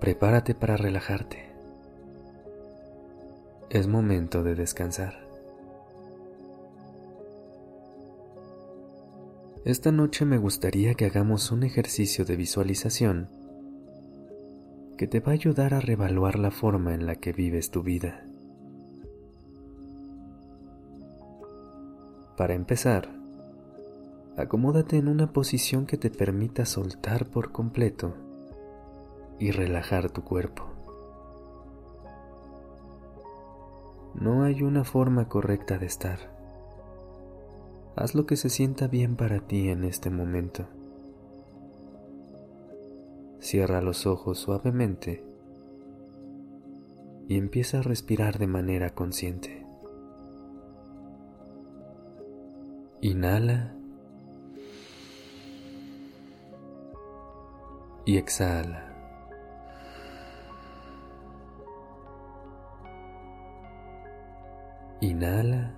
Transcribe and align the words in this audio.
Prepárate 0.00 0.54
para 0.54 0.78
relajarte. 0.78 1.44
Es 3.68 3.86
momento 3.86 4.42
de 4.42 4.54
descansar. 4.54 5.12
Esta 9.66 9.92
noche 9.92 10.24
me 10.24 10.38
gustaría 10.38 10.94
que 10.94 11.04
hagamos 11.04 11.52
un 11.52 11.64
ejercicio 11.64 12.24
de 12.24 12.36
visualización 12.36 13.28
que 14.96 15.06
te 15.06 15.20
va 15.20 15.32
a 15.32 15.34
ayudar 15.34 15.74
a 15.74 15.80
revaluar 15.80 16.38
la 16.38 16.50
forma 16.50 16.94
en 16.94 17.04
la 17.04 17.16
que 17.16 17.34
vives 17.34 17.70
tu 17.70 17.82
vida. 17.82 18.24
Para 22.38 22.54
empezar, 22.54 23.10
acomódate 24.38 24.96
en 24.96 25.08
una 25.08 25.30
posición 25.34 25.84
que 25.84 25.98
te 25.98 26.08
permita 26.08 26.64
soltar 26.64 27.26
por 27.26 27.52
completo 27.52 28.14
y 29.40 29.50
relajar 29.50 30.10
tu 30.10 30.22
cuerpo. 30.22 30.66
No 34.14 34.44
hay 34.44 34.62
una 34.62 34.84
forma 34.84 35.28
correcta 35.28 35.78
de 35.78 35.86
estar. 35.86 36.18
Haz 37.96 38.14
lo 38.14 38.26
que 38.26 38.36
se 38.36 38.50
sienta 38.50 38.86
bien 38.86 39.16
para 39.16 39.40
ti 39.40 39.70
en 39.70 39.84
este 39.84 40.10
momento. 40.10 40.66
Cierra 43.38 43.80
los 43.80 44.06
ojos 44.06 44.38
suavemente 44.38 45.24
y 47.26 47.38
empieza 47.38 47.78
a 47.78 47.82
respirar 47.82 48.38
de 48.38 48.46
manera 48.46 48.90
consciente. 48.90 49.66
Inhala 53.00 53.74
y 58.04 58.18
exhala. 58.18 58.89
Inhala. 65.20 65.70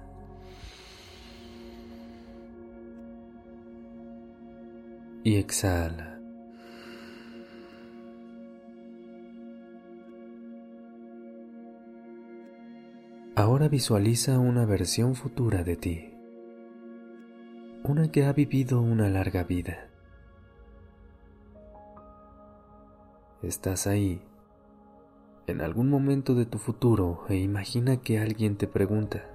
Y 5.25 5.37
exhala. 5.37 6.21
Ahora 13.35 13.67
visualiza 13.67 14.39
una 14.39 14.65
versión 14.65 15.17
futura 15.17 15.65
de 15.65 15.75
ti, 15.75 16.15
una 17.83 18.13
que 18.13 18.25
ha 18.25 18.33
vivido 18.33 18.81
una 18.81 19.09
larga 19.09 19.43
vida. 19.43 19.89
Estás 23.43 23.89
ahí 23.89 24.23
en 25.47 25.61
algún 25.61 25.91
momento 25.91 26.35
de 26.35 26.47
tu 26.47 26.59
futuro 26.59 27.25
e 27.29 27.37
imagina 27.37 27.99
que 27.99 28.19
alguien 28.19 28.57
te 28.57 28.67
pregunta, 28.67 29.32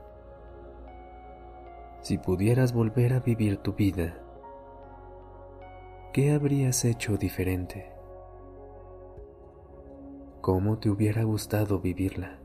si 2.01 2.17
pudieras 2.17 2.73
volver 2.73 3.13
a 3.13 3.19
vivir 3.19 3.57
tu 3.57 3.73
vida, 3.73 4.17
¿qué 6.13 6.31
habrías 6.31 6.85
hecho 6.85 7.17
diferente? 7.17 7.91
¿Cómo 10.41 10.79
te 10.79 10.89
hubiera 10.89 11.23
gustado 11.23 11.79
vivirla? 11.79 12.39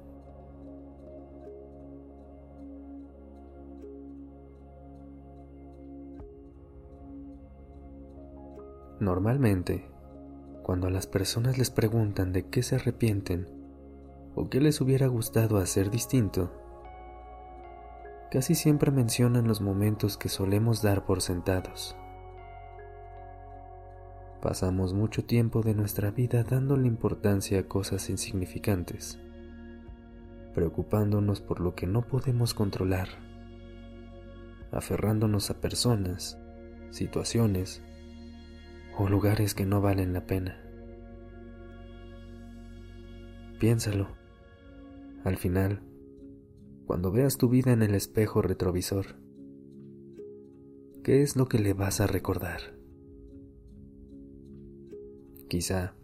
Normalmente, 9.03 9.85
cuando 10.63 10.87
a 10.87 10.91
las 10.91 11.09
personas 11.09 11.59
les 11.59 11.71
preguntan 11.71 12.33
de 12.33 12.49
qué 12.49 12.63
se 12.63 12.77
arrepienten 12.77 13.49
o 14.37 14.49
qué 14.49 14.61
les 14.61 14.81
hubiera 14.81 15.09
gustado 15.09 15.59
hacer 15.59 15.91
distinto, 15.91 16.62
casi 18.33 18.55
siempre 18.55 18.91
mencionan 18.91 19.47
los 19.47 19.61
momentos 19.61 20.17
que 20.17 20.31
solemos 20.31 20.81
dar 20.81 21.05
por 21.05 21.21
sentados. 21.21 21.95
Pasamos 24.41 24.95
mucho 24.95 25.27
tiempo 25.27 25.61
de 25.61 25.75
nuestra 25.75 26.11
vida 26.11 26.43
dándole 26.43 26.89
importancia 26.89 27.61
a 27.61 27.69
cosas 27.69 28.09
insignificantes, 28.09 29.21
preocupándonos 30.55 31.43
por 31.43 31.61
lo 31.61 31.75
que 31.75 31.87
no 31.87 32.09
podemos 32.09 32.55
controlar, 32.55 33.09
aferrándonos 34.71 35.51
a 35.51 35.61
personas, 35.61 36.39
situaciones, 36.89 37.83
o 38.97 39.11
lugares 39.11 39.55
que 39.55 39.67
no 39.67 39.83
valen 39.83 40.15
la 40.15 40.25
pena. 40.27 40.59
Piénsalo. 43.61 44.09
Al 45.23 45.37
final, 45.37 45.92
cuando 46.93 47.11
veas 47.11 47.39
tu 47.39 47.49
vida 47.49 47.73
en 47.73 47.81
el 47.81 47.95
espejo 47.95 48.43
retrovisor, 48.43 49.17
¿qué 51.03 51.23
es 51.23 51.37
lo 51.37 51.47
que 51.47 51.59
le 51.59 51.73
vas 51.73 52.03
a 52.03 52.07
recordar? 52.07 52.77
Quizá 55.49 55.95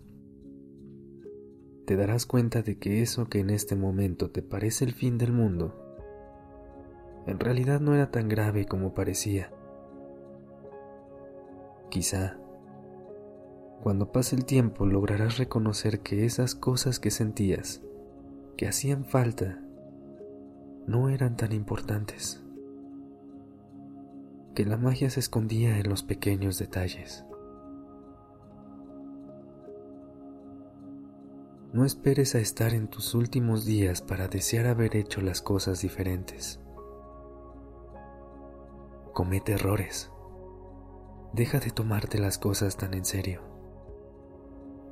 te 1.85 1.95
darás 1.95 2.25
cuenta 2.25 2.63
de 2.63 2.79
que 2.79 3.03
eso 3.03 3.29
que 3.29 3.41
en 3.41 3.51
este 3.51 3.77
momento 3.77 4.31
te 4.31 4.41
parece 4.41 4.87
el 4.87 4.95
fin 4.95 5.19
del 5.19 5.31
mundo, 5.31 5.75
en 7.27 7.39
realidad 7.39 7.81
no 7.81 7.95
era 7.95 8.11
tan 8.11 8.31
grave 8.31 8.65
como 8.65 8.95
parecía. 8.95 9.53
Quizá 11.91 12.39
cuando 13.83 14.11
pase 14.11 14.37
el 14.37 14.47
tiempo 14.47 14.87
lograrás 14.87 15.37
reconocer 15.37 16.01
que 16.01 16.25
esas 16.25 16.55
cosas 16.55 16.99
que 16.99 17.11
sentías, 17.11 17.83
que 18.57 18.67
hacían 18.67 19.05
falta, 19.05 19.68
no 20.89 21.11
eran 21.11 21.37
tan 21.37 21.53
importantes, 21.53 22.43
que 24.55 24.65
la 24.65 24.79
magia 24.79 25.11
se 25.11 25.21
escondía 25.21 25.79
en 25.79 25.87
los 25.87 26.03
pequeños 26.03 26.59
detalles. 26.59 27.27
No 31.75 31.85
esperes 31.85 32.35
a 32.35 32.39
estar 32.39 32.73
en 32.73 32.89
tus 32.89 33.15
últimos 33.15 33.67
días 33.67 34.01
para 34.01 34.29
desear 34.29 34.67
haber 34.67 34.97
hecho 34.97 35.21
las 35.21 35.43
cosas 35.43 35.83
diferentes. 35.83 36.59
Comete 39.13 39.53
errores. 39.53 40.11
Deja 41.35 41.61
de 41.61 41.71
tomarte 41.71 42.19
las 42.19 42.39
cosas 42.39 42.79
tan 42.79 42.95
en 42.95 43.05
serio. 43.05 43.43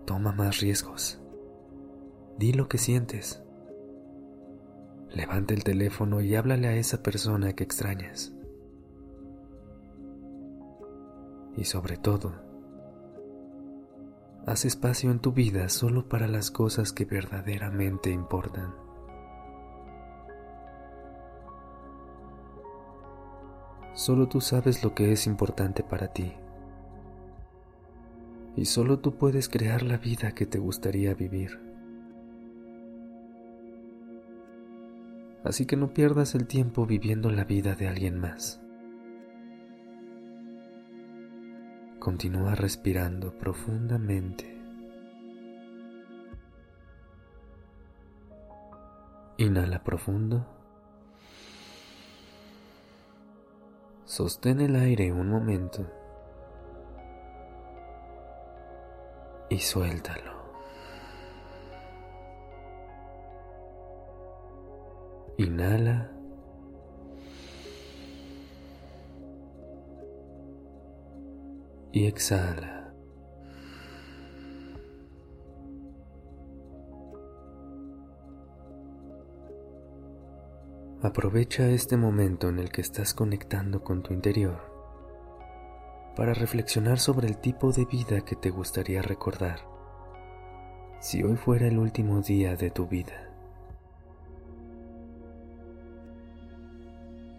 Toma 0.05 0.33
más 0.33 0.61
riesgos. 0.61 1.23
Di 2.39 2.53
lo 2.53 2.69
que 2.69 2.77
sientes. 2.77 3.46
Levanta 5.17 5.55
el 5.55 5.65
teléfono 5.65 6.21
y 6.21 6.37
háblale 6.37 6.69
a 6.69 6.77
esa 6.77 7.03
persona 7.03 7.55
que 7.55 7.65
extrañas. 7.65 8.35
Y 11.57 11.65
sobre 11.65 11.97
todo, 11.97 12.35
haz 14.47 14.67
espacio 14.67 15.11
en 15.11 15.21
tu 15.21 15.33
vida 15.33 15.71
solo 15.71 16.07
para 16.07 16.29
las 16.29 16.51
cosas 16.51 16.93
que 16.93 17.07
verdaderamente 17.07 18.11
importan. 18.11 18.75
Solo 23.95 24.29
tú 24.29 24.43
sabes 24.43 24.85
lo 24.85 24.95
que 24.95 25.13
es 25.13 25.27
importante 25.27 25.83
para 25.83 26.09
ti 26.09 26.35
y 28.55 28.67
solo 28.67 28.99
tú 28.99 29.17
puedes 29.17 29.49
crear 29.49 29.83
la 29.83 29.97
vida 29.97 30.33
que 30.33 30.45
te 30.45 30.59
gustaría 30.59 31.15
vivir. 31.15 31.66
Así 35.47 35.65
que 35.65 35.77
no 35.77 35.95
pierdas 35.95 36.35
el 36.35 36.47
tiempo 36.47 36.87
viviendo 36.87 37.31
la 37.31 37.45
vida 37.45 37.77
de 37.77 37.87
alguien 37.87 38.19
más. 38.19 38.61
Continúa 42.01 42.57
respirando 42.57 43.39
profundamente. 43.39 44.59
Inhala 49.39 49.85
profundo. 49.85 50.45
Sostén 54.05 54.61
el 54.61 54.75
aire 54.75 55.13
un 55.13 55.31
momento. 55.31 55.87
y 59.49 59.61
suéltalo. 59.61 60.36
Inhala. 65.39 66.11
Y 71.93 72.07
exhala. 72.07 72.95
Aprovecha 81.03 81.69
este 81.69 81.97
momento 81.97 82.49
en 82.49 82.59
el 82.59 82.71
que 82.71 82.81
estás 82.81 83.13
conectando 83.13 83.85
con 83.85 84.03
tu 84.03 84.15
interior 84.15 84.59
para 86.17 86.33
reflexionar 86.33 86.99
sobre 86.99 87.29
el 87.29 87.37
tipo 87.37 87.73
de 87.73 87.85
vida 87.85 88.23
que 88.23 88.37
te 88.37 88.49
gustaría 88.51 89.03
recordar 89.03 89.61
si 91.01 91.23
hoy 91.23 91.37
fuera 91.37 91.69
el 91.69 91.79
último 91.79 92.23
día 92.23 92.57
de 92.57 92.71
tu 92.71 92.87
vida. 92.87 93.26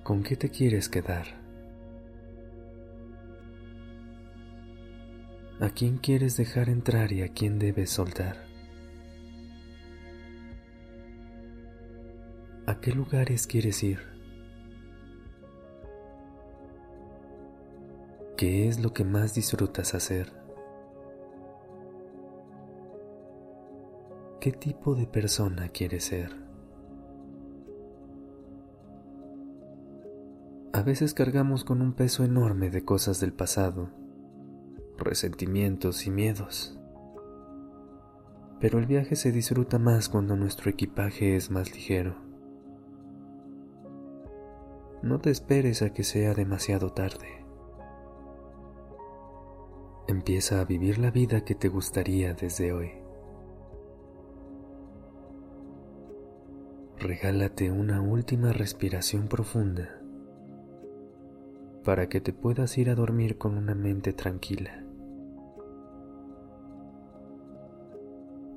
¿Con 0.08 0.24
qué 0.24 0.38
te 0.38 0.50
quieres 0.50 0.88
quedar? 0.88 1.26
¿A 5.60 5.70
quién 5.72 5.98
quieres 5.98 6.38
dejar 6.38 6.70
entrar 6.70 7.12
y 7.12 7.24
a 7.24 7.34
quién 7.34 7.60
debes 7.60 7.90
soltar? 7.90 8.38
¿A 12.68 12.80
qué 12.80 12.94
lugares 12.94 13.48
quieres 13.48 13.84
ir? 13.84 14.00
¿Qué 18.38 18.70
es 18.70 18.80
lo 18.80 18.94
que 18.94 19.04
más 19.04 19.34
disfrutas 19.34 19.94
hacer? 19.94 20.32
¿Qué 24.40 24.54
tipo 24.54 24.96
de 24.96 25.06
persona 25.06 25.68
quieres 25.68 26.06
ser? 26.06 26.47
A 30.78 30.84
veces 30.84 31.16
cargamos 31.16 31.64
con 31.64 31.82
un 31.82 31.94
peso 31.94 32.24
enorme 32.24 32.70
de 32.70 32.86
cosas 32.86 33.20
del 33.20 33.34
pasado, 33.34 33.90
resentimientos 35.00 36.06
y 36.06 36.12
miedos. 36.12 36.78
Pero 38.60 38.78
el 38.78 38.86
viaje 38.86 39.16
se 39.16 39.32
disfruta 39.32 39.80
más 39.80 40.08
cuando 40.08 40.36
nuestro 40.36 40.70
equipaje 40.70 41.36
es 41.36 41.50
más 41.50 41.74
ligero. 41.74 42.16
No 45.02 45.20
te 45.20 45.32
esperes 45.32 45.82
a 45.82 45.94
que 45.94 46.04
sea 46.04 46.36
demasiado 46.36 46.92
tarde. 46.92 47.44
Empieza 50.08 50.62
a 50.62 50.66
vivir 50.66 51.00
la 51.00 51.10
vida 51.10 51.44
que 51.44 51.56
te 51.56 51.70
gustaría 51.70 52.36
desde 52.36 52.72
hoy. 52.72 52.92
Regálate 57.00 57.72
una 57.72 58.00
última 58.00 58.54
respiración 58.54 59.28
profunda 59.28 59.97
para 61.88 62.10
que 62.10 62.20
te 62.20 62.34
puedas 62.34 62.78
ir 62.78 62.90
a 62.90 62.96
dormir 62.96 63.38
con 63.38 63.58
una 63.58 63.74
mente 63.74 64.12
tranquila. 64.12 64.84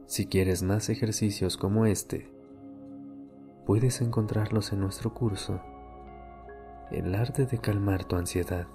Si 0.06 0.26
quieres 0.26 0.64
más 0.64 0.88
ejercicios 0.88 1.56
como 1.56 1.86
este, 1.86 2.28
puedes 3.66 4.00
encontrarlos 4.00 4.72
en 4.72 4.80
nuestro 4.80 5.14
curso 5.14 5.60
el 6.90 7.14
arte 7.14 7.46
de 7.46 7.58
calmar 7.58 8.02
tu 8.02 8.16
ansiedad, 8.16 8.66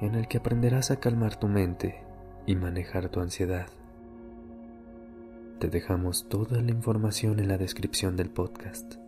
en 0.00 0.14
el 0.14 0.28
que 0.28 0.38
aprenderás 0.38 0.92
a 0.92 1.00
calmar 1.00 1.34
tu 1.34 1.48
mente 1.48 2.00
y 2.46 2.54
manejar 2.54 3.08
tu 3.08 3.18
ansiedad. 3.18 3.66
Te 5.58 5.68
dejamos 5.68 6.28
toda 6.28 6.62
la 6.62 6.70
información 6.70 7.40
en 7.40 7.48
la 7.48 7.58
descripción 7.58 8.14
del 8.14 8.30
podcast. 8.30 9.03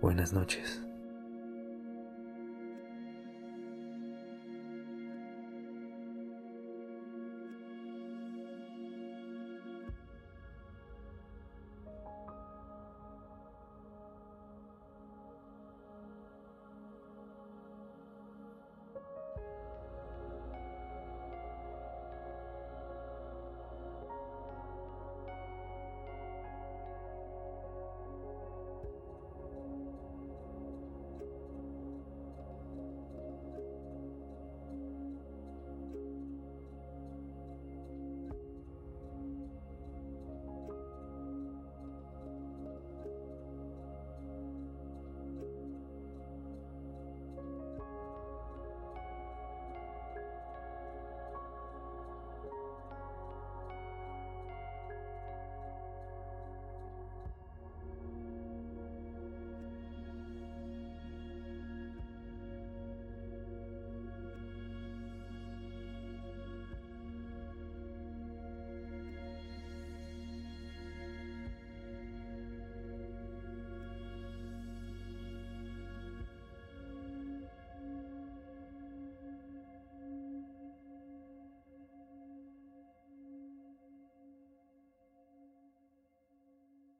Buenas 0.00 0.32
noches. 0.32 0.85